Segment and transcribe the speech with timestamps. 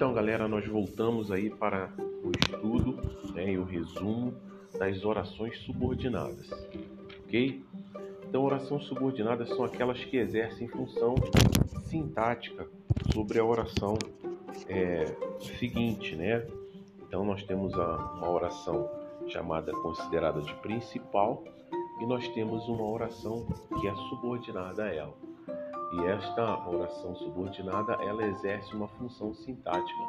[0.00, 1.92] Então, galera, nós voltamos aí para
[2.24, 2.98] o estudo
[3.34, 4.32] né, e o resumo
[4.78, 6.50] das orações subordinadas,
[7.22, 7.62] ok?
[8.26, 11.14] Então, orações subordinadas são aquelas que exercem função
[11.84, 12.66] sintática
[13.12, 13.98] sobre a oração
[14.66, 15.04] é,
[15.58, 16.46] seguinte, né?
[17.06, 18.88] Então, nós temos a, uma oração
[19.28, 21.44] chamada considerada de principal
[22.00, 23.46] e nós temos uma oração
[23.78, 25.29] que é subordinada a ela.
[25.92, 30.02] E esta oração subordinada, ela exerce uma função sintática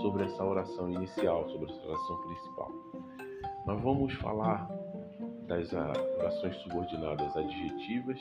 [0.00, 2.72] sobre essa oração inicial, sobre essa oração principal.
[3.66, 4.66] Nós vamos falar
[5.46, 5.72] das
[6.18, 8.20] orações subordinadas adjetivas,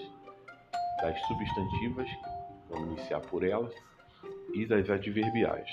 [1.02, 2.08] das substantivas,
[2.70, 3.74] vamos iniciar por elas,
[4.54, 5.70] e das adverbiais.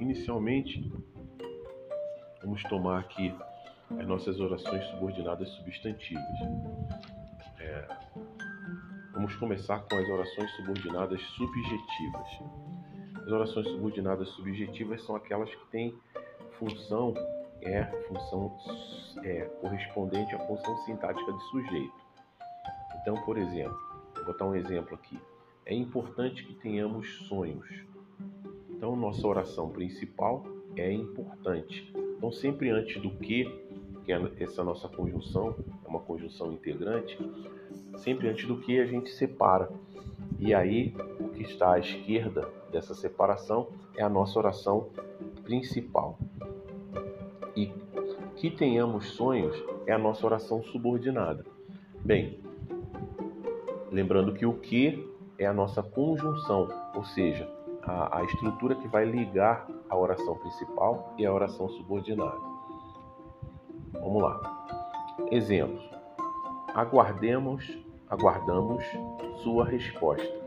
[0.00, 0.92] Inicialmente,
[2.42, 3.34] vamos tomar aqui
[3.98, 6.38] as nossas orações subordinadas substantivas.
[7.60, 7.88] É,
[9.22, 12.26] vamos começar com as orações subordinadas subjetivas.
[13.24, 15.94] As orações subordinadas subjetivas são aquelas que têm
[16.58, 17.14] função
[17.60, 18.58] é função
[19.22, 21.94] é, correspondente à função sintática de sujeito.
[23.00, 23.78] Então, por exemplo,
[24.16, 25.16] vou botar um exemplo aqui.
[25.64, 27.68] É importante que tenhamos sonhos.
[28.70, 31.92] Então, nossa oração principal é importante.
[32.16, 33.44] Então, sempre antes do que,
[34.04, 37.16] que é essa nossa conjunção, é uma conjunção integrante,
[37.96, 39.70] sempre antes do que a gente separa.
[40.38, 44.88] E aí, o que está à esquerda dessa separação é a nossa oração
[45.44, 46.18] principal.
[47.54, 47.70] E
[48.36, 49.56] que tenhamos sonhos
[49.86, 51.44] é a nossa oração subordinada.
[52.04, 52.40] Bem,
[53.90, 57.48] lembrando que o que é a nossa conjunção, ou seja,
[57.82, 62.40] a, a estrutura que vai ligar a oração principal e a oração subordinada.
[63.92, 64.66] Vamos lá.
[65.30, 65.88] Exemplos.
[66.74, 67.70] Aguardemos,
[68.08, 68.82] aguardamos
[69.42, 70.42] sua resposta.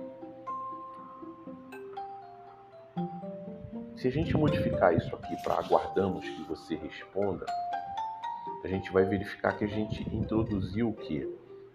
[3.95, 7.45] Se a gente modificar isso aqui para aguardamos que você responda,
[8.63, 11.31] a gente vai verificar que a gente introduziu o que?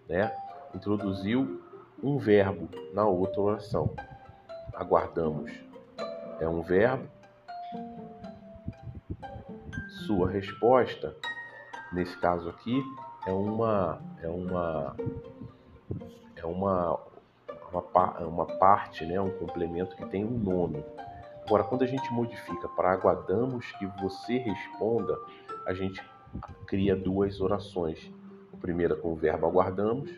[0.09, 0.29] Né?
[0.75, 1.61] Introduziu
[2.03, 3.93] um verbo na outra oração.
[4.73, 5.51] Aguardamos
[6.41, 7.07] é um verbo.
[10.05, 11.15] Sua resposta,
[11.93, 12.83] nesse caso aqui,
[13.25, 14.95] é uma é uma
[16.35, 16.99] é uma
[17.73, 20.83] uma, uma parte, né, um complemento que tem um nome.
[21.45, 25.17] Agora, quando a gente modifica para aguardamos que você responda,
[25.65, 26.03] a gente
[26.67, 28.11] cria duas orações.
[28.53, 30.11] A primeira com o verbo aguardamos,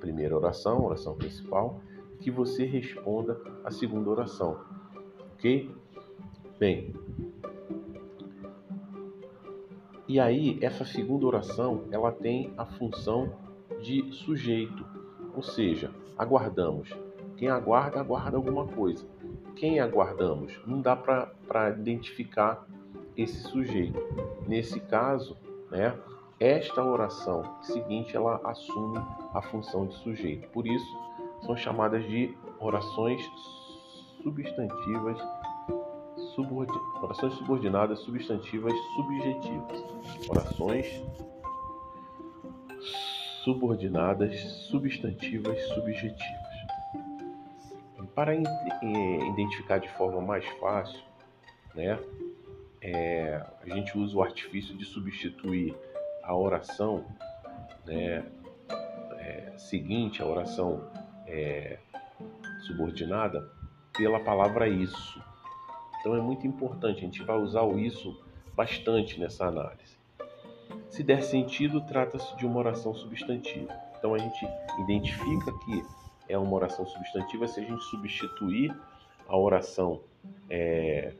[0.00, 1.80] primeira oração, oração principal,
[2.20, 4.60] que você responda a segunda oração.
[5.34, 5.74] Ok?
[6.58, 6.92] Bem,
[10.08, 13.30] e aí essa segunda oração ela tem a função
[13.82, 14.84] de sujeito,
[15.34, 16.90] ou seja, aguardamos.
[17.36, 19.06] Quem aguarda, aguarda alguma coisa.
[19.54, 20.58] Quem aguardamos?
[20.66, 22.66] Não dá para identificar
[23.16, 24.00] esse sujeito.
[24.46, 25.36] Nesse caso,
[25.70, 25.94] né,
[26.40, 28.98] esta oração seguinte ela assume
[29.34, 30.48] a função de sujeito.
[30.48, 30.98] Por isso,
[31.42, 33.22] são chamadas de orações
[34.22, 35.20] substantivas
[36.38, 36.78] subordin...
[37.02, 39.84] orações subordinadas substantivas subjetivas.
[40.28, 41.02] Orações
[43.42, 44.40] subordinadas
[44.70, 46.48] substantivas subjetivas.
[48.14, 51.00] Para identificar de forma mais fácil,
[51.74, 51.98] né,
[52.80, 55.74] é, a gente usa o artifício de substituir
[56.22, 57.04] a oração
[57.84, 58.24] né,
[59.18, 60.88] é, seguinte, a oração
[61.26, 61.78] é,
[62.66, 63.50] subordinada,
[63.96, 65.27] pela palavra isso.
[66.00, 68.20] Então é muito importante, a gente vai usar isso
[68.54, 69.96] bastante nessa análise.
[70.88, 73.72] Se der sentido, trata-se de uma oração substantiva.
[73.98, 74.48] Então a gente
[74.80, 75.84] identifica que
[76.28, 78.74] é uma oração substantiva se a gente substituir
[79.26, 80.00] a oração
[80.48, 81.12] é,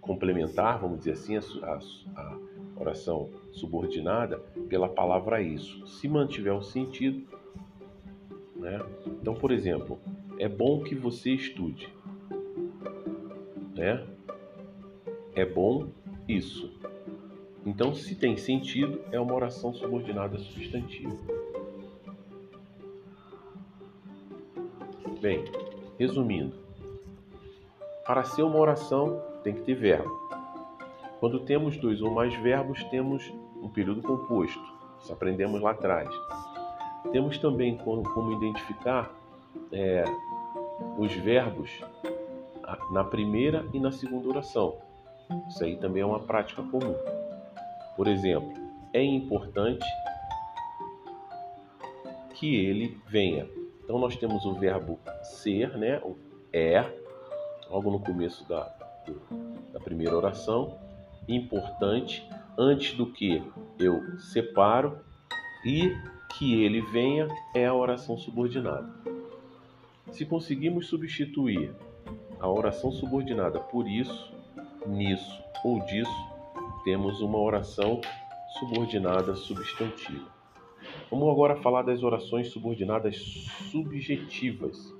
[0.00, 2.38] complementar, vamos dizer assim, a, a, a
[2.76, 4.38] oração subordinada
[4.68, 5.86] pela palavra isso.
[5.86, 7.26] Se mantiver o sentido,
[8.56, 8.80] né?
[9.06, 9.98] Então, por exemplo,
[10.38, 11.88] é bom que você estude,
[13.80, 14.06] né?
[15.34, 15.88] É bom
[16.28, 16.70] isso.
[17.64, 21.16] Então, se tem sentido, é uma oração subordinada substantiva.
[25.20, 25.44] Bem,
[25.98, 26.54] resumindo,
[28.06, 30.10] para ser uma oração tem que ter verbo.
[31.18, 33.32] Quando temos dois ou mais verbos, temos
[33.62, 34.62] um período composto.
[35.00, 36.08] Isso aprendemos lá atrás.
[37.12, 39.10] Temos também como, identificar
[39.72, 40.04] é,
[40.98, 41.70] os verbos
[42.90, 44.76] na primeira e na segunda oração.
[45.48, 46.94] Isso aí também é uma prática comum.
[47.96, 48.52] Por exemplo,
[48.92, 49.86] é importante
[52.34, 53.46] que ele venha.
[53.84, 56.00] Então nós temos o verbo ser, né?
[56.04, 56.16] O
[56.52, 56.84] é,
[57.70, 58.64] logo no começo da,
[59.72, 60.78] da primeira oração,
[61.28, 62.28] importante,
[62.58, 63.42] antes do que
[63.78, 64.98] eu separo
[65.64, 65.96] e
[66.36, 68.88] que ele venha é a oração subordinada.
[70.10, 71.72] Se conseguimos substituir
[72.40, 74.34] a oração subordinada por isso,
[74.86, 76.10] nisso ou disso,
[76.84, 78.00] temos uma oração
[78.58, 80.26] subordinada substantiva.
[81.10, 83.16] Vamos agora falar das orações subordinadas
[83.70, 84.94] subjetivas.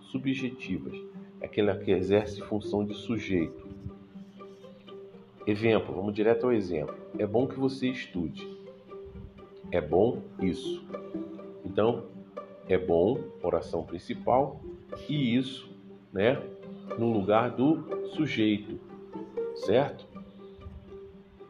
[0.00, 0.94] Subjetivas,
[1.42, 3.66] aquela que exerce função de sujeito.
[5.46, 6.94] Exemplo, vamos direto ao exemplo.
[7.18, 8.48] É bom que você estude.
[9.72, 10.86] É bom isso.
[11.64, 12.04] Então,
[12.68, 14.60] é bom, oração principal,
[15.08, 15.68] e isso,
[16.12, 16.40] né,
[16.98, 18.78] no lugar do sujeito,
[19.54, 20.06] certo?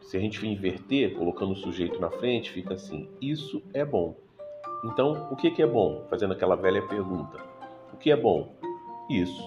[0.02, 4.16] Se a gente inverter, colocando o sujeito na frente, fica assim: isso é bom.
[4.84, 6.06] Então, o que é bom?
[6.08, 7.38] Fazendo aquela velha pergunta:
[7.92, 8.54] o que é bom?
[9.08, 9.42] Isso.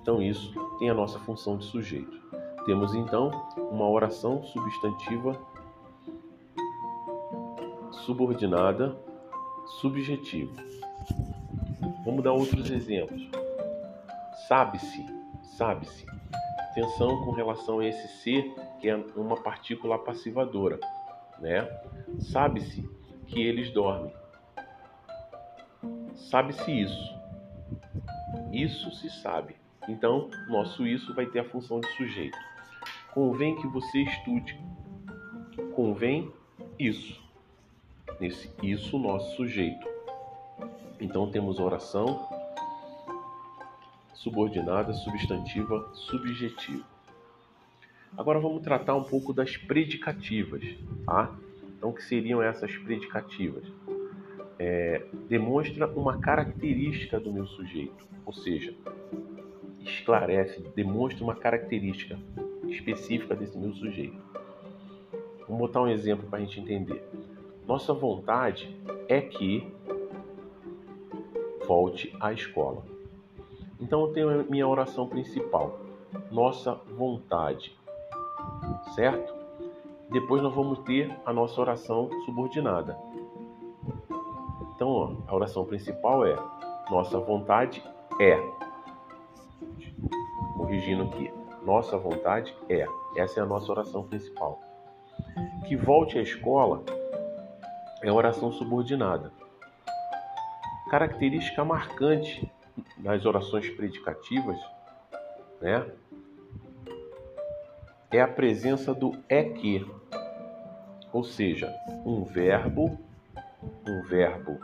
[0.00, 2.18] Então, isso tem a nossa função de sujeito.
[2.64, 3.30] Temos então
[3.70, 5.38] uma oração substantiva
[7.90, 8.96] subordinada
[9.80, 10.54] subjetiva.
[12.04, 13.28] Vamos dar outros exemplos.
[14.48, 15.04] Sabe-se,
[15.56, 16.06] sabe-se.
[16.70, 20.78] Atenção com relação a esse ser que é uma partícula passivadora,
[21.40, 21.68] né?
[22.20, 22.88] Sabe-se
[23.26, 24.12] que eles dormem.
[26.14, 27.18] Sabe-se isso.
[28.52, 29.56] Isso se sabe.
[29.88, 32.36] Então, nosso isso vai ter a função de sujeito.
[33.12, 34.60] Convém que você estude.
[35.74, 36.30] Convém
[36.78, 37.20] isso.
[38.20, 39.86] Nesse isso, nosso sujeito.
[41.00, 42.37] Então, temos oração
[44.28, 46.84] subordinada, substantiva, subjetiva.
[48.16, 50.62] Agora vamos tratar um pouco das predicativas,
[51.06, 51.34] tá?
[51.76, 53.64] Então, o que seriam essas predicativas?
[54.58, 58.74] É, demonstra uma característica do meu sujeito, ou seja,
[59.80, 62.18] esclarece, demonstra uma característica
[62.68, 64.20] específica desse meu sujeito.
[65.46, 67.02] Vamos botar um exemplo para a gente entender.
[67.66, 68.76] Nossa vontade
[69.08, 69.66] é que
[71.66, 72.97] volte à escola.
[73.80, 75.78] Então eu tenho a minha oração principal,
[76.30, 77.76] nossa vontade,
[78.94, 79.34] certo?
[80.10, 82.98] Depois nós vamos ter a nossa oração subordinada.
[84.74, 86.34] Então, ó, a oração principal é
[86.90, 87.82] nossa vontade
[88.20, 88.40] é.
[90.56, 91.32] Corrigindo aqui.
[91.64, 92.86] Nossa vontade é.
[93.16, 94.60] Essa é a nossa oração principal.
[95.66, 96.82] Que volte à escola
[98.02, 99.32] é oração subordinada.
[100.90, 102.50] Característica marcante
[103.00, 104.58] nas orações predicativas,
[105.60, 105.86] né?
[108.10, 109.86] É a presença do é que,
[111.12, 111.70] ou seja,
[112.06, 112.98] um verbo,
[113.86, 114.58] um verbo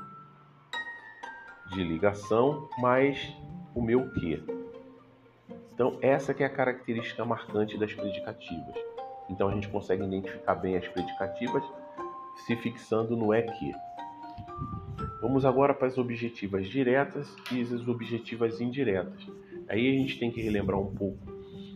[1.72, 3.34] de ligação mais
[3.74, 4.42] o meu que.
[5.74, 8.76] Então, essa que é a característica marcante das predicativas.
[9.28, 11.64] Então, a gente consegue identificar bem as predicativas
[12.46, 13.74] se fixando no é que.
[15.24, 19.26] Vamos agora para as objetivas diretas e as objetivas indiretas.
[19.66, 21.16] Aí a gente tem que relembrar um pouco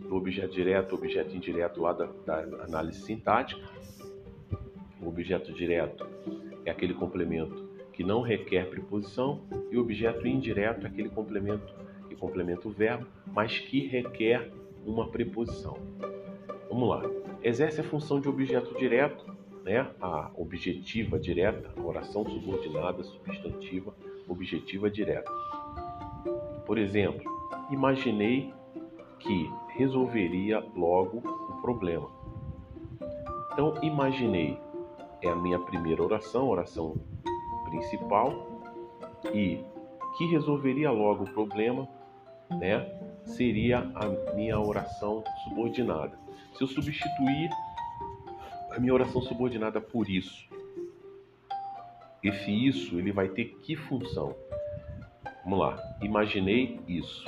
[0.06, 3.66] do objeto direto, objeto indireto lá da, da análise sintática.
[5.00, 6.06] O objeto direto
[6.66, 9.40] é aquele complemento que não requer preposição
[9.70, 11.74] e o objeto indireto é aquele complemento
[12.06, 14.52] que complementa o verbo, mas que requer
[14.84, 15.78] uma preposição.
[16.68, 17.02] Vamos lá.
[17.42, 19.37] Exerce a função de objeto direto
[19.68, 23.94] né, a objetiva direta, a oração subordinada substantiva
[24.26, 25.30] objetiva direta.
[26.64, 27.22] Por exemplo,
[27.70, 28.52] imaginei
[29.18, 32.08] que resolveria logo o problema.
[33.52, 34.58] Então, imaginei
[35.20, 36.96] é a minha primeira oração, oração
[37.68, 38.62] principal,
[39.34, 39.62] e
[40.16, 41.86] que resolveria logo o problema,
[42.50, 42.90] né?
[43.24, 46.18] Seria a minha oração subordinada.
[46.54, 47.50] Se eu substituir
[48.78, 50.48] a minha oração subordinada por isso.
[52.22, 54.36] Esse isso, ele vai ter que função?
[55.42, 55.98] Vamos lá.
[56.00, 57.24] Imaginei isso.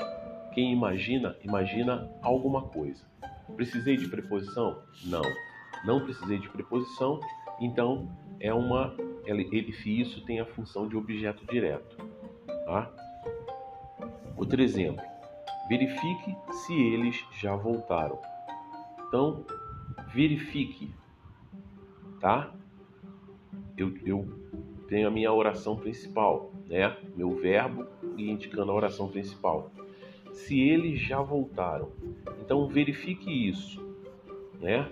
[0.54, 3.04] Quem imagina, imagina alguma coisa.
[3.56, 4.80] Precisei de preposição?
[5.04, 5.22] Não.
[5.84, 7.18] Não precisei de preposição,
[7.60, 11.96] então é uma ele, esse isso tem a função de objeto direto,
[12.64, 12.90] tá?
[14.36, 15.04] Outro exemplo.
[15.68, 18.18] Verifique se eles já voltaram.
[19.08, 19.44] Então,
[20.12, 20.94] verifique
[22.20, 22.54] tá?
[23.76, 24.28] Eu, eu
[24.88, 26.96] tenho a minha oração principal, né?
[27.16, 27.86] Meu verbo
[28.16, 29.70] e indicando a oração principal.
[30.32, 31.90] Se eles já voltaram,
[32.40, 33.82] então verifique isso,
[34.60, 34.90] né?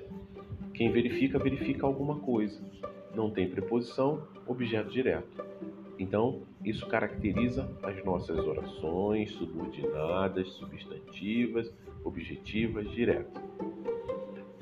[0.75, 2.61] Quem verifica, verifica alguma coisa.
[3.15, 5.45] Não tem preposição, objeto direto.
[5.99, 11.73] Então, isso caracteriza as nossas orações subordinadas, substantivas,
[12.05, 13.43] objetivas, diretas.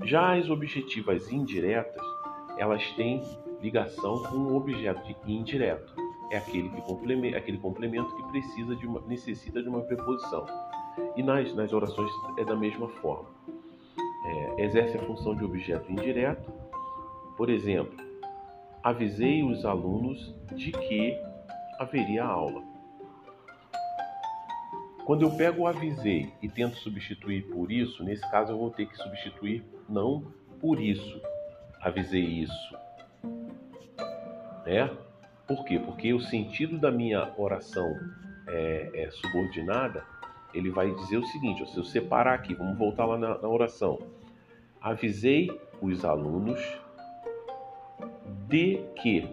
[0.04, 2.02] Já as objetivas indiretas,
[2.58, 3.22] elas têm
[3.60, 5.94] ligação com o objeto indireto.
[6.30, 10.44] É aquele, que aquele complemento que precisa de uma, necessita de uma preposição.
[11.14, 13.28] E nas, nas orações é da mesma forma.
[14.26, 16.52] É, exerce a função de objeto indireto.
[17.36, 17.96] Por exemplo,
[18.82, 21.16] avisei os alunos de que
[21.78, 22.62] haveria aula.
[25.04, 28.86] Quando eu pego o avisei e tento substituir por isso, nesse caso eu vou ter
[28.86, 30.24] que substituir não
[30.60, 31.20] por isso,
[31.86, 32.76] avisei isso.
[34.66, 34.90] Né?
[35.46, 35.78] Por quê?
[35.78, 37.88] Porque o sentido da minha oração
[38.48, 40.04] é, é subordinada,
[40.52, 44.00] ele vai dizer o seguinte: se eu separar aqui, vamos voltar lá na, na oração.
[44.80, 45.48] Avisei
[45.80, 46.60] os alunos
[48.48, 49.28] de que.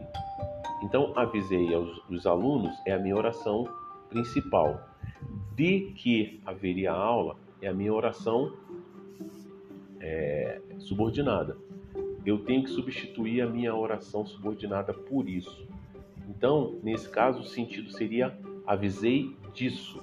[0.84, 3.68] Então, avisei aos, os alunos é a minha oração
[4.10, 4.90] principal.
[5.56, 8.54] De que haveria aula é a minha oração
[10.00, 11.58] é, subordinada.
[12.26, 15.68] Eu tenho que substituir a minha oração subordinada por isso.
[16.30, 20.02] Então, nesse caso, o sentido seria avisei disso,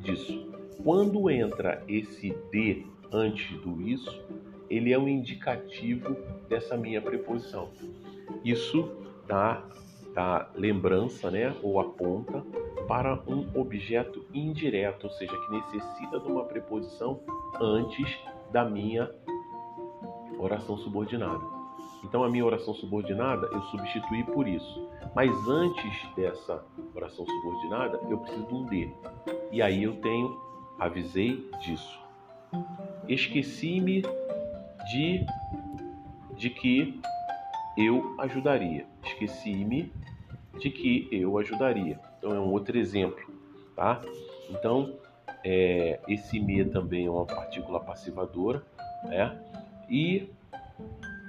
[0.00, 0.50] disso.
[0.82, 4.22] Quando entra esse de antes do isso,
[4.68, 6.16] ele é um indicativo
[6.48, 7.70] dessa minha preposição.
[8.44, 8.90] Isso
[9.26, 9.62] dá,
[10.14, 12.42] dá lembrança, né, ou aponta
[12.88, 17.20] para um objeto indireto, ou seja, que necessita de uma preposição
[17.60, 18.18] antes
[18.50, 19.10] da minha
[20.42, 21.44] oração subordinada.
[22.04, 24.88] Então, a minha oração subordinada eu substituí por isso.
[25.14, 28.92] Mas antes dessa oração subordinada, eu preciso de um de.
[29.52, 30.36] E aí eu tenho,
[30.78, 32.00] avisei disso.
[33.08, 34.02] Esqueci-me
[34.90, 35.24] de,
[36.36, 37.00] de que
[37.76, 38.86] eu ajudaria.
[39.04, 39.92] Esqueci-me
[40.58, 42.00] de que eu ajudaria.
[42.18, 43.24] Então é um outro exemplo,
[43.76, 44.00] tá?
[44.50, 44.94] Então
[45.44, 48.62] é, esse me também é uma partícula passivadora,
[49.04, 49.36] né?
[49.92, 50.26] E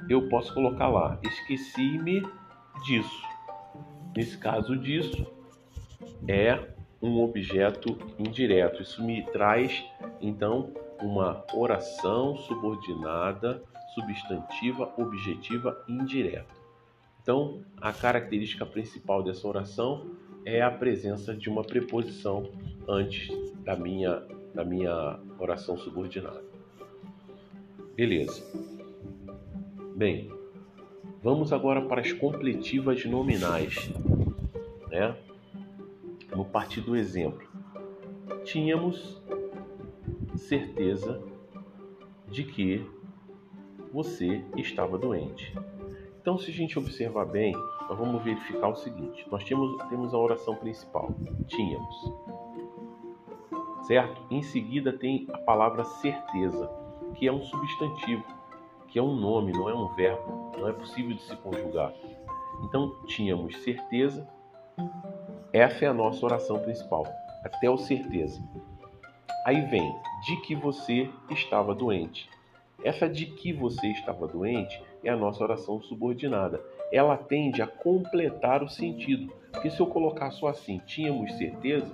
[0.10, 2.24] eu posso colocar lá, esqueci-me
[2.86, 3.24] disso.
[4.16, 5.28] Nesse caso disso
[6.26, 6.58] é
[7.02, 8.82] um objeto indireto.
[8.82, 9.84] Isso me traz
[10.22, 13.62] então uma oração subordinada
[13.94, 16.56] substantiva, objetiva indireta.
[17.22, 20.16] Então, a característica principal dessa oração
[20.46, 22.50] é a presença de uma preposição
[22.88, 23.28] antes
[23.66, 26.53] da minha, da minha oração subordinada.
[27.96, 28.44] Beleza.
[29.96, 30.32] Bem,
[31.22, 33.76] vamos agora para as completivas nominais.
[34.90, 35.16] Né?
[36.30, 37.48] Vamos partir do exemplo.
[38.44, 39.22] Tínhamos
[40.36, 41.22] certeza
[42.28, 42.84] de que
[43.92, 45.56] você estava doente.
[46.20, 47.54] Então, se a gente observar bem,
[47.88, 51.14] nós vamos verificar o seguinte: nós temos, temos a oração principal.
[51.46, 52.12] Tínhamos.
[53.84, 54.20] Certo?
[54.32, 56.68] Em seguida tem a palavra certeza,
[57.16, 58.24] que é um substantivo,
[58.88, 61.94] que é um nome, não é um verbo, não é possível de se conjugar.
[62.64, 64.28] Então, tínhamos certeza.
[65.52, 67.06] Essa é a nossa oração principal,
[67.44, 68.42] até o certeza.
[69.46, 69.94] Aí vem
[70.26, 72.30] de que você estava doente.
[72.84, 76.62] Essa de que você estava doente é a nossa oração subordinada.
[76.92, 79.34] Ela tende a completar o sentido.
[79.52, 81.92] Porque se eu colocar só assim, tínhamos certeza,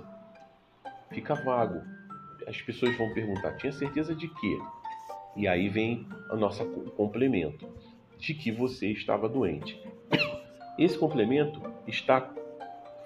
[1.10, 1.80] fica vago.
[2.46, 4.58] As pessoas vão perguntar, tinha certeza de quê?
[5.36, 6.64] E aí vem o nosso
[6.96, 7.66] complemento,
[8.18, 9.80] de que você estava doente.
[10.78, 12.32] Esse complemento está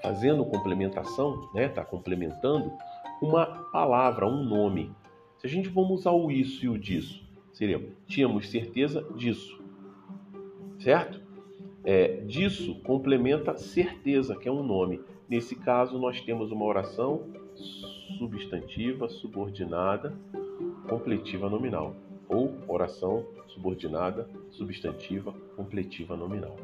[0.02, 1.66] fazendo complementação, né?
[1.66, 2.72] Está complementando
[3.20, 4.92] uma palavra, um nome.
[5.38, 9.62] Se a gente vamos usar o isso e o disso, Seria, tínhamos certeza disso.
[10.80, 11.20] Certo?
[11.84, 15.00] É, disso complementa certeza, que é um nome.
[15.28, 17.28] Nesse caso, nós temos uma oração
[18.18, 20.12] substantiva, subordinada,
[20.88, 21.94] completiva nominal.
[22.28, 26.56] Ou oração subordinada, substantiva, completiva nominal.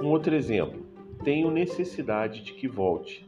[0.00, 0.84] Um outro exemplo.
[1.24, 3.26] Tenho necessidade de que volte.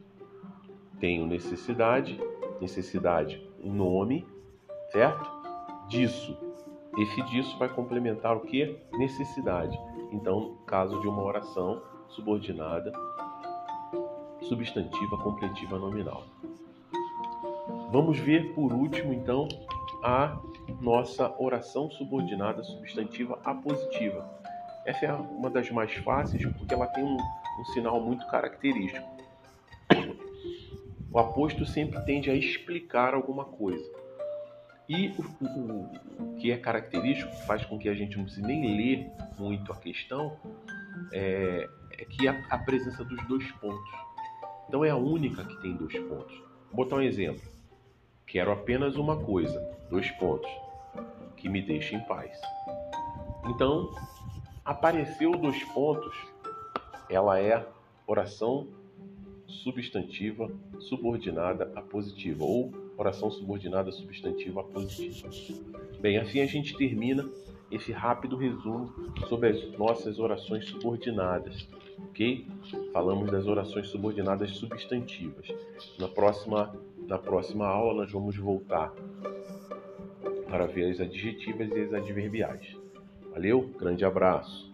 [0.99, 2.19] Tenho necessidade,
[2.61, 4.25] necessidade, nome,
[4.91, 5.39] certo?
[5.89, 6.37] disso.
[6.97, 8.77] Esse disso vai complementar o que?
[8.93, 9.77] Necessidade.
[10.11, 12.91] Então, caso de uma oração subordinada,
[14.41, 16.23] substantiva, completiva, nominal.
[17.91, 19.47] Vamos ver por último, então,
[20.03, 20.39] a
[20.81, 24.29] nossa oração subordinada substantiva apositiva.
[24.85, 29.07] Essa é uma das mais fáceis porque ela tem um, um sinal muito característico.
[31.11, 33.89] O aposto sempre tende a explicar alguma coisa.
[34.87, 38.45] E o, o, o, que é característico, que faz com que a gente não precise
[38.45, 40.35] nem ler muito a questão,
[41.11, 43.91] é, é que a, a, presença dos dois pontos.
[44.67, 46.35] Então é a única que tem dois pontos.
[46.71, 47.41] Vou botar um exemplo.
[48.25, 50.49] Quero apenas uma coisa, dois pontos.
[51.35, 52.39] Que me deixa em paz.
[53.45, 53.93] Então,
[54.65, 56.13] apareceu dois pontos,
[57.09, 57.65] ela é
[58.05, 58.67] oração
[59.47, 65.29] substantiva subordinada a positiva ou oração subordinada substantiva a positiva.
[65.99, 67.27] Bem, assim a gente termina
[67.71, 68.93] esse rápido resumo
[69.27, 71.67] sobre as nossas orações subordinadas,
[72.09, 72.45] ok?
[72.91, 75.47] Falamos das orações subordinadas substantivas.
[75.97, 76.75] Na próxima,
[77.07, 78.93] na próxima aula nós vamos voltar
[80.49, 82.75] para ver as adjetivas e as adverbiais.
[83.31, 84.68] Valeu, grande abraço.